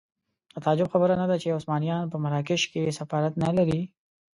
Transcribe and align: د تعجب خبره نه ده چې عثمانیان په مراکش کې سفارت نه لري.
د 0.53 0.55
تعجب 0.65 0.87
خبره 0.93 1.15
نه 1.21 1.25
ده 1.31 1.35
چې 1.41 1.55
عثمانیان 1.57 2.03
په 2.09 2.17
مراکش 2.23 2.61
کې 2.71 2.95
سفارت 2.99 3.33
نه 3.43 3.49
لري. 3.57 3.81